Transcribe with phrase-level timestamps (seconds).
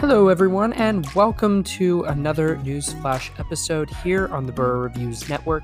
[0.00, 5.62] Hello, everyone, and welcome to another Newsflash episode here on the Burrow Reviews Network.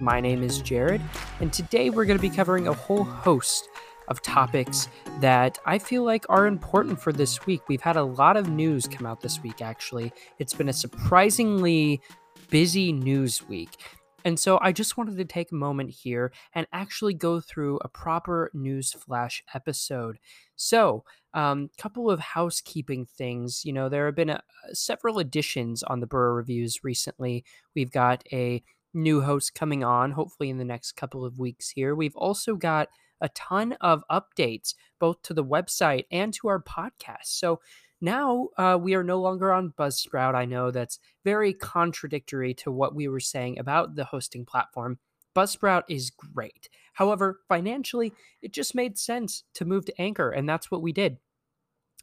[0.00, 1.02] My name is Jared,
[1.40, 3.68] and today we're going to be covering a whole host
[4.08, 4.88] of topics
[5.20, 7.68] that I feel like are important for this week.
[7.68, 10.14] We've had a lot of news come out this week, actually.
[10.38, 12.00] It's been a surprisingly
[12.48, 13.76] busy news week.
[14.24, 17.88] And so I just wanted to take a moment here and actually go through a
[17.88, 20.18] proper news flash episode.
[20.56, 23.64] So, a um, couple of housekeeping things.
[23.64, 24.42] You know, there have been a,
[24.72, 27.44] several additions on the Burrow Reviews recently.
[27.74, 28.62] We've got a
[28.94, 31.94] new host coming on, hopefully in the next couple of weeks here.
[31.94, 32.88] We've also got
[33.20, 37.26] a ton of updates, both to the website and to our podcast.
[37.26, 37.60] So,
[38.00, 40.34] now uh, we are no longer on Buzzsprout.
[40.34, 44.98] I know that's very contradictory to what we were saying about the hosting platform.
[45.34, 46.68] Buzzsprout is great.
[46.92, 51.18] However, financially, it just made sense to move to Anchor, and that's what we did.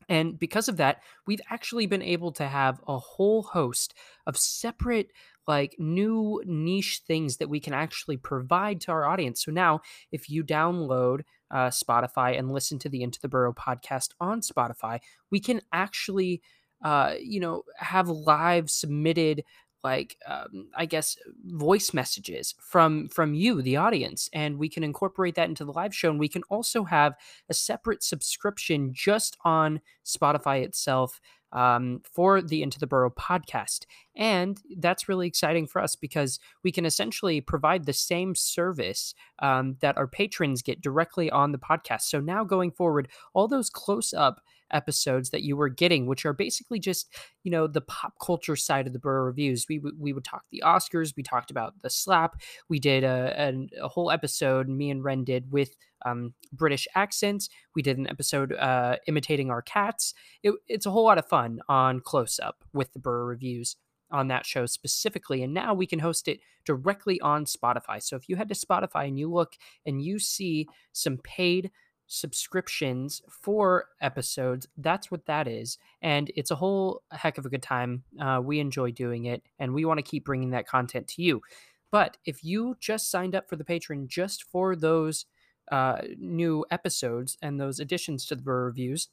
[0.10, 3.94] And because of that, we've actually been able to have a whole host
[4.28, 5.12] of separate,
[5.48, 9.46] like new niche things that we can actually provide to our audience.
[9.46, 11.22] So now, if you download
[11.52, 15.00] uh, Spotify and listen to the Into the Burrow podcast on Spotify,
[15.30, 16.42] we can actually,
[16.84, 19.44] uh, you know, have live submitted
[19.84, 25.36] like um, i guess voice messages from from you the audience and we can incorporate
[25.36, 27.14] that into the live show and we can also have
[27.50, 31.20] a separate subscription just on spotify itself
[31.54, 33.86] um, for the Into the Burrow podcast.
[34.16, 39.78] And that's really exciting for us because we can essentially provide the same service um,
[39.82, 42.04] that our patrons get directly on the podcast.
[42.04, 46.34] So now going forward, all those close up episodes that you were getting, which are
[46.34, 49.66] basically just, you know, the pop culture side of the Burrow reviews.
[49.70, 53.86] We, we would talk the Oscars, we talked about the slap, we did a, a,
[53.86, 57.50] a whole episode, me and Ren did with um, British accents.
[57.76, 60.14] We did an episode uh, imitating our cats.
[60.44, 63.76] It, it's a whole lot of fun on Close Up with the Burrow reviews
[64.12, 65.44] on that show specifically.
[65.44, 68.02] And now we can host it directly on Spotify.
[68.04, 69.54] So if you head to Spotify and you look
[69.86, 71.72] and you see some paid
[72.12, 75.78] subscriptions for episodes, that's what that is.
[76.02, 78.04] And it's a whole heck of a good time.
[78.20, 81.42] Uh, we enjoy doing it and we want to keep bringing that content to you.
[81.90, 85.26] But if you just signed up for the Patreon just for those
[85.72, 89.08] uh, new episodes and those additions to the reviews,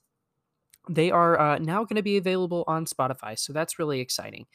[0.89, 3.39] they are uh, now going to be available on Spotify.
[3.39, 4.47] So that's really exciting.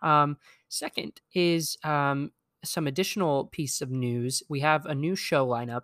[0.00, 0.38] Um,
[0.68, 2.32] second is um,
[2.64, 4.42] some additional piece of news.
[4.48, 5.82] We have a new show lineup.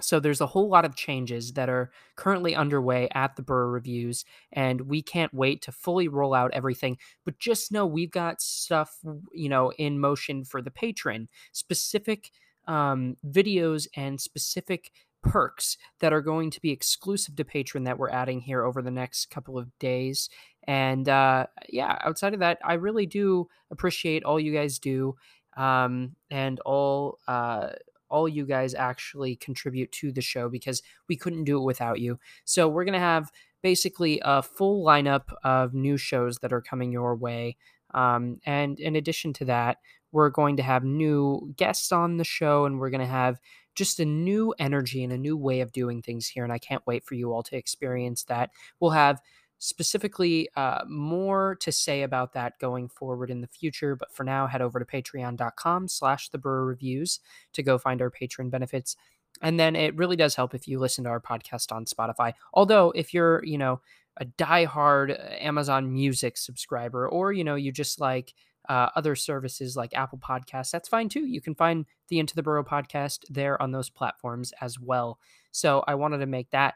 [0.00, 4.24] So there's a whole lot of changes that are currently underway at the Burr Reviews,
[4.52, 6.98] and we can't wait to fully roll out everything.
[7.24, 8.98] But just know we've got stuff,
[9.32, 12.30] you know, in motion for the patron, specific
[12.66, 14.90] um, videos and specific
[15.22, 18.90] perks that are going to be exclusive to Patreon that we're adding here over the
[18.90, 20.28] next couple of days.
[20.66, 25.14] And uh, yeah, outside of that, I really do appreciate all you guys do
[25.56, 27.18] um, and all.
[27.28, 27.70] Uh,
[28.14, 32.16] all you guys actually contribute to the show because we couldn't do it without you.
[32.44, 36.92] So we're going to have basically a full lineup of new shows that are coming
[36.92, 37.56] your way.
[37.92, 39.78] Um, and in addition to that,
[40.12, 43.40] we're going to have new guests on the show and we're going to have
[43.74, 46.44] just a new energy and a new way of doing things here.
[46.44, 48.50] And I can't wait for you all to experience that.
[48.78, 49.20] We'll have
[49.64, 53.96] specifically uh, more to say about that going forward in the future.
[53.96, 57.18] But for now, head over to patreon.com slash the Burrow Reviews
[57.54, 58.94] to go find our patron benefits.
[59.40, 62.34] And then it really does help if you listen to our podcast on Spotify.
[62.52, 63.80] Although if you're, you know,
[64.18, 68.34] a diehard Amazon Music subscriber, or you know, you just like
[68.68, 71.24] uh, other services like Apple Podcasts, that's fine too.
[71.24, 75.18] You can find the Into the Burrow podcast there on those platforms as well.
[75.52, 76.74] So I wanted to make that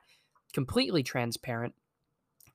[0.54, 1.74] completely transparent.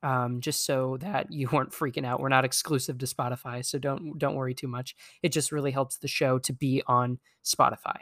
[0.04, 2.20] Um, just so that you weren't freaking out.
[2.20, 4.94] We're not exclusive to Spotify, so don't don't worry too much.
[5.22, 7.96] It just really helps the show to be on Spotify.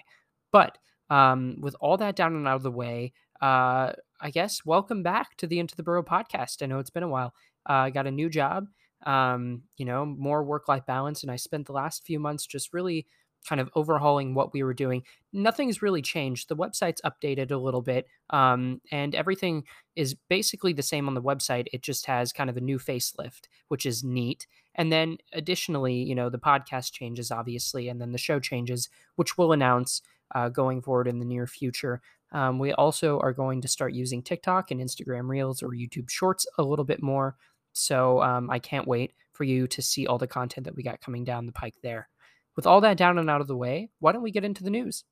[0.51, 0.77] But
[1.09, 5.37] um, with all that down and out of the way, uh, I guess welcome back
[5.37, 6.63] to the Into the Burrow podcast.
[6.63, 7.33] I know it's been a while.
[7.65, 8.67] I got a new job
[9.05, 11.23] um, you know, more work life balance.
[11.23, 13.07] And I spent the last few months just really
[13.49, 15.03] kind of overhauling what we were doing.
[15.33, 16.49] Nothing's really changed.
[16.49, 19.65] The website's updated a little bit, um, and everything
[19.97, 21.67] is basically the same on the website.
[21.73, 24.47] It just has kind of a new facelift, which is neat.
[24.75, 29.37] And then additionally, you know, the podcast changes, obviously, and then the show changes, which
[29.37, 30.03] we'll announce
[30.35, 32.01] uh, going forward in the near future.
[32.33, 36.47] Um, we also are going to start using TikTok and Instagram Reels or YouTube Shorts
[36.57, 37.37] a little bit more.
[37.75, 41.01] So um, I can't wait for you to see all the content that we got
[41.01, 42.09] coming down the pike there.
[42.55, 44.71] With all that down and out of the way, why don't we get into the
[44.71, 45.05] news?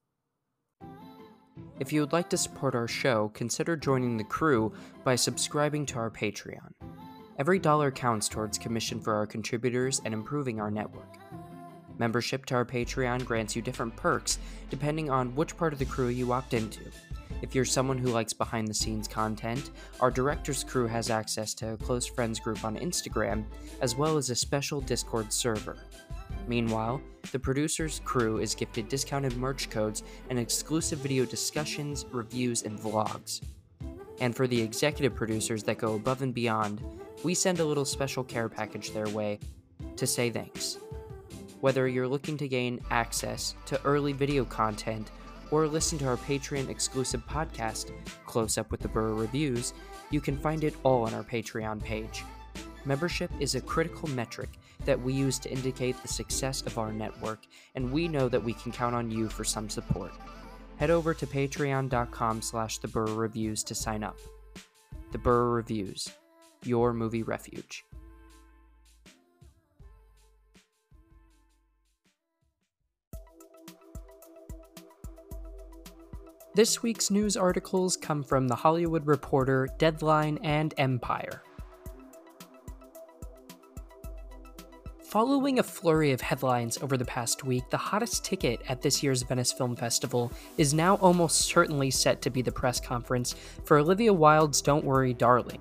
[1.79, 5.99] If you would like to support our show, consider joining the crew by subscribing to
[5.99, 6.73] our Patreon.
[7.39, 11.17] Every dollar counts towards commission for our contributors and improving our network.
[11.99, 14.39] Membership to our Patreon grants you different perks
[14.69, 16.85] depending on which part of the crew you opt into.
[17.41, 19.71] If you're someone who likes behind the scenes content,
[20.01, 23.45] our director's crew has access to a close friends group on Instagram,
[23.81, 25.79] as well as a special Discord server.
[26.47, 27.01] Meanwhile,
[27.33, 33.41] the producer's crew is gifted discounted merch codes and exclusive video discussions, reviews, and vlogs.
[34.21, 36.83] And for the executive producers that go above and beyond,
[37.23, 39.39] we send a little special care package their way
[39.97, 40.79] to say thanks.
[41.61, 45.11] Whether you're looking to gain access to early video content
[45.51, 47.93] or listen to our Patreon exclusive podcast,
[48.25, 49.75] Close Up with the Burr Reviews,
[50.11, 52.25] you can find it all on our Patreon page.
[52.85, 54.51] Membership is a critical metric
[54.85, 58.53] that we use to indicate the success of our network, and we know that we
[58.55, 60.13] can count on you for some support.
[60.77, 64.19] Head over to patreon.com slash the Burr Reviews to sign up.
[65.13, 66.09] The Burr Reviews,
[66.65, 67.85] your movie refuge.
[76.53, 81.43] This week's news articles come from The Hollywood Reporter, Deadline, and Empire.
[85.11, 89.23] Following a flurry of headlines over the past week, the hottest ticket at this year's
[89.23, 93.35] Venice Film Festival is now almost certainly set to be the press conference
[93.65, 95.59] for Olivia Wilde's Don't Worry, Darling.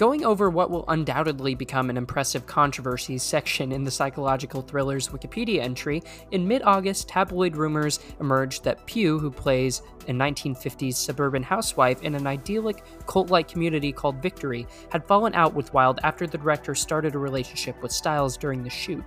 [0.00, 5.60] Going over what will undoubtedly become an impressive controversies section in the psychological thriller's Wikipedia
[5.60, 12.02] entry, in mid August, tabloid rumors emerged that Pugh, who plays a 1950s suburban housewife
[12.02, 16.38] in an idyllic cult like community called Victory, had fallen out with Wilde after the
[16.38, 19.04] director started a relationship with Styles during the shoot.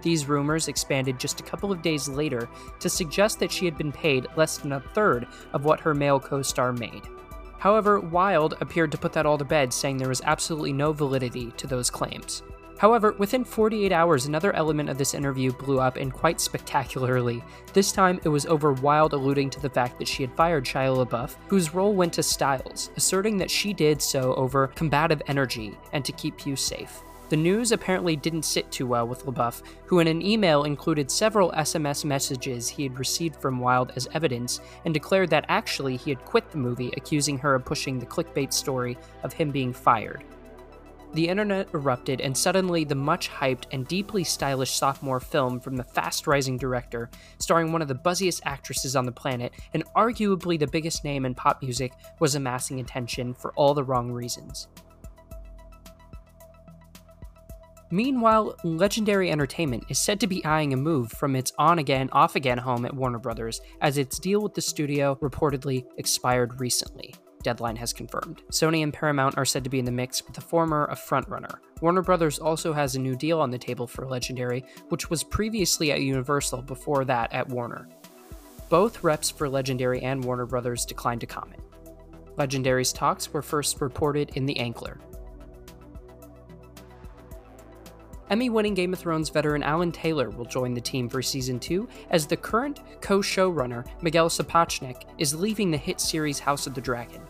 [0.00, 2.48] These rumors expanded just a couple of days later
[2.78, 6.18] to suggest that she had been paid less than a third of what her male
[6.18, 7.02] co star made.
[7.60, 11.52] However, Wilde appeared to put that all to bed, saying there was absolutely no validity
[11.58, 12.42] to those claims.
[12.78, 17.44] However, within 48 hours, another element of this interview blew up and quite spectacularly.
[17.74, 21.06] This time, it was over Wilde alluding to the fact that she had fired Shia
[21.06, 26.02] LaBeouf, whose role went to Styles, asserting that she did so over combative energy and
[26.06, 27.02] to keep Pugh safe.
[27.30, 31.52] The news apparently didn't sit too well with LaBeouf, who in an email included several
[31.52, 36.24] SMS messages he had received from Wilde as evidence and declared that actually he had
[36.24, 40.24] quit the movie, accusing her of pushing the clickbait story of him being fired.
[41.14, 45.84] The internet erupted, and suddenly the much hyped and deeply stylish sophomore film from the
[45.84, 50.66] fast rising director, starring one of the buzziest actresses on the planet and arguably the
[50.66, 54.66] biggest name in pop music, was amassing attention for all the wrong reasons.
[57.92, 62.36] Meanwhile, Legendary Entertainment is said to be eyeing a move from its on again, off
[62.36, 67.14] again home at Warner Brothers, as its deal with the studio reportedly expired recently.
[67.42, 68.42] Deadline has confirmed.
[68.52, 71.58] Sony and Paramount are said to be in the mix, with the former a frontrunner.
[71.80, 75.90] Warner Brothers also has a new deal on the table for Legendary, which was previously
[75.90, 77.88] at Universal before that at Warner.
[78.68, 81.62] Both reps for Legendary and Warner Brothers declined to comment.
[82.36, 84.98] Legendary's talks were first reported in The Ankler,
[88.30, 91.88] Emmy winning Game of Thrones veteran Alan Taylor will join the team for season 2
[92.10, 96.80] as the current co showrunner, Miguel Sapochnik, is leaving the hit series House of the
[96.80, 97.20] Dragon.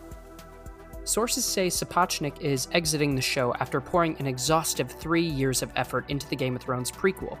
[1.03, 6.07] Sources say Sapochnik is exiting the show after pouring an exhaustive three years of effort
[6.07, 7.39] into the Game of Thrones prequel.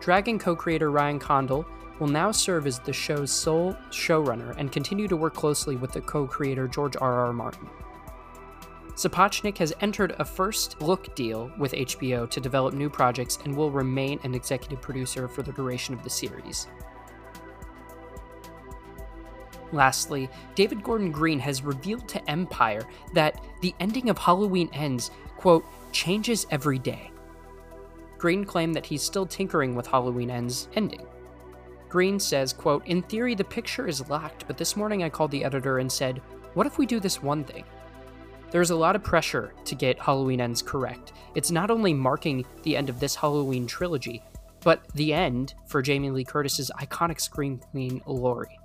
[0.00, 1.66] Dragon co creator Ryan Condal
[1.98, 6.00] will now serve as the show's sole showrunner and continue to work closely with the
[6.00, 7.34] co creator George R.R.
[7.34, 7.68] Martin.
[8.98, 13.70] Sapochnik has entered a first look deal with HBO to develop new projects and will
[13.70, 16.66] remain an executive producer for the duration of the series.
[19.70, 25.64] Lastly, David Gordon Green has revealed to Empire that the ending of Halloween Ends, quote,
[25.92, 27.12] changes every day.
[28.16, 31.06] Green claimed that he's still tinkering with Halloween Ends ending.
[31.88, 35.44] Green says, quote, In theory, the picture is locked, but this morning I called the
[35.44, 36.20] editor and said,
[36.54, 37.62] What if we do this one thing?
[38.50, 41.12] There's a lot of pressure to get Halloween Ends correct.
[41.34, 44.22] It's not only marking the end of this Halloween trilogy,
[44.62, 48.58] but the end for Jamie Lee Curtis's iconic Scream Queen Laurie.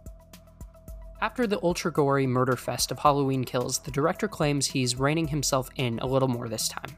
[1.21, 5.69] After the ultra gory murder fest of Halloween Kills, the director claims he's reining himself
[5.75, 6.97] in a little more this time.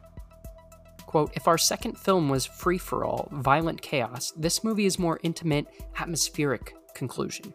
[1.06, 5.20] Quote, if our second film was free for all, violent chaos, this movie is more
[5.24, 7.54] intimate, atmospheric conclusion.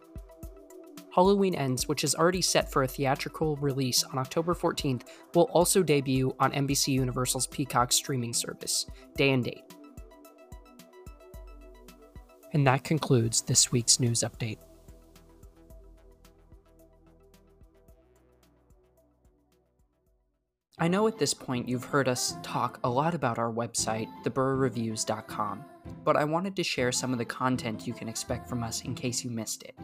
[1.14, 5.02] Halloween Ends, which is already set for a theatrical release on October 14th,
[5.34, 8.86] will also debut on NBC Universal's Peacock streaming service,
[9.16, 9.64] day and date.
[12.52, 14.58] And that concludes this week's news update.
[20.82, 25.64] I know at this point you've heard us talk a lot about our website, theburrowreviews.com,
[26.04, 28.94] but I wanted to share some of the content you can expect from us in
[28.94, 29.74] case you missed it.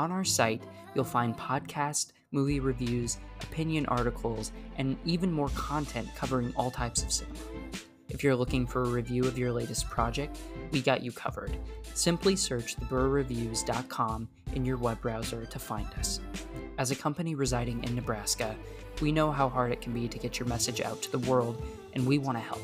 [0.00, 0.62] On our site,
[0.94, 7.12] you'll find podcast, movie reviews, opinion articles, and even more content covering all types of
[7.12, 7.38] cinema.
[8.08, 10.38] If you're looking for a review of your latest project,
[10.72, 11.54] we got you covered.
[11.92, 16.18] Simply search theburrowreviews.com in your web browser to find us.
[16.78, 18.56] As a company residing in Nebraska,
[19.02, 21.62] we know how hard it can be to get your message out to the world,
[21.92, 22.62] and we want to help.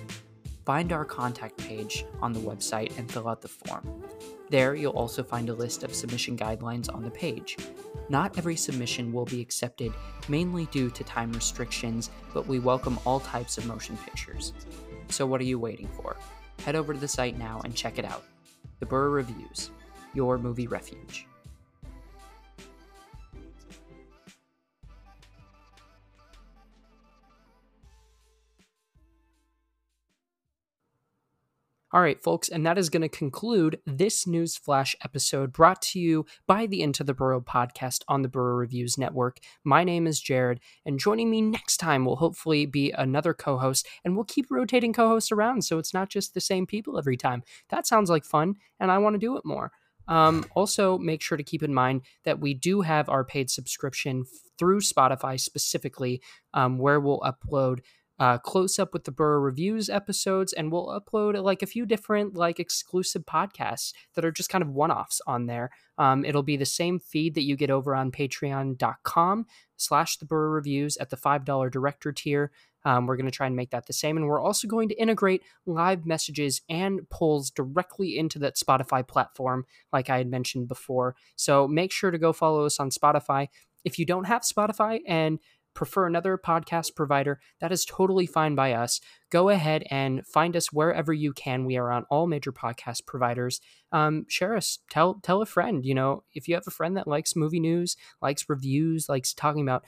[0.65, 4.03] Find our contact page on the website and fill out the form.
[4.49, 7.57] There, you'll also find a list of submission guidelines on the page.
[8.09, 9.93] Not every submission will be accepted,
[10.29, 14.53] mainly due to time restrictions, but we welcome all types of motion pictures.
[15.09, 16.17] So, what are you waiting for?
[16.65, 18.25] Head over to the site now and check it out.
[18.79, 19.71] The Burr Reviews,
[20.15, 21.27] your movie refuge.
[31.93, 36.01] All right, folks, and that is going to conclude this news flash episode brought to
[36.01, 39.39] you by the Into the Burrow podcast on the Burrow Reviews Network.
[39.63, 43.87] My name is Jared, and joining me next time will hopefully be another co host,
[44.05, 47.17] and we'll keep rotating co hosts around so it's not just the same people every
[47.17, 47.45] time.
[47.69, 49.71] That sounds like fun, and I want to do it more.
[50.09, 54.25] Um, also, make sure to keep in mind that we do have our paid subscription
[54.59, 56.21] through Spotify specifically,
[56.53, 57.79] um, where we'll upload
[58.19, 62.35] uh, close up with the Burr reviews episodes, and we'll upload like a few different
[62.35, 65.71] like exclusive podcasts that are just kind of one offs on there.
[65.99, 69.47] Um, it'll be the same feed that you get over on patreon.com
[69.77, 72.51] slash the Burrow reviews at the $5 director tier.
[72.85, 74.17] Um, we're going to try and make that the same.
[74.17, 79.67] And we're also going to integrate live messages and polls directly into that Spotify platform,
[79.93, 81.17] like I had mentioned before.
[81.35, 83.49] So make sure to go follow us on Spotify.
[83.85, 85.41] If you don't have Spotify and
[85.77, 89.01] prefer another podcast provider, that is totally fine by us.
[89.31, 91.65] Go ahead and find us wherever you can.
[91.65, 93.61] We are on all major podcast providers.
[93.93, 95.85] Um, share us, tell tell a friend.
[95.85, 99.63] You know, if you have a friend that likes movie news, likes reviews, likes talking
[99.63, 99.85] about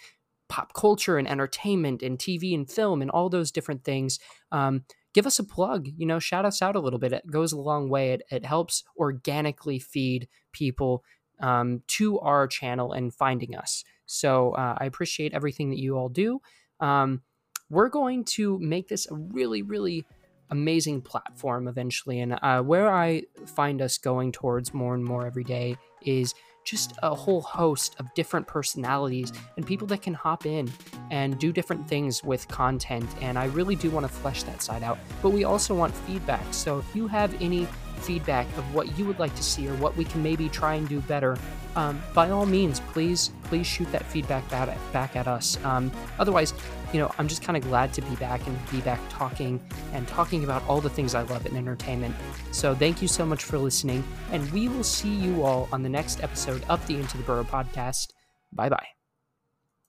[0.49, 4.19] pop culture and entertainment and TV and film and all those different things.
[4.53, 7.13] Um, give us a plug, you know, shout us out a little bit.
[7.13, 8.13] It goes a long way.
[8.13, 11.05] It, it helps organically feed people
[11.41, 13.85] um, to our channel and finding us.
[14.09, 16.41] So uh, I appreciate everything that you all do.
[16.81, 17.23] Um,
[17.71, 20.05] we're going to make this a really, really
[20.51, 22.21] amazing platform eventually.
[22.21, 26.35] And uh, where I find us going towards more and more every day is
[26.65, 30.71] just a whole host of different personalities and people that can hop in
[31.11, 33.09] and do different things with content.
[33.21, 34.99] And I really do want to flesh that side out.
[35.23, 36.45] But we also want feedback.
[36.53, 37.67] So if you have any
[37.99, 40.89] feedback of what you would like to see or what we can maybe try and
[40.89, 41.37] do better,
[41.77, 45.63] um, by all means, please please shoot that feedback back at, us.
[45.65, 46.55] Um, otherwise,
[46.93, 49.61] you know, I'm just kind of glad to be back and be back talking
[49.93, 52.17] and talking about all the things I love in entertainment.
[52.51, 54.03] So thank you so much for listening,
[54.33, 57.45] and we will see you all on the next episode of the Into the Burrow
[57.45, 58.09] podcast.
[58.53, 58.98] Bye bye.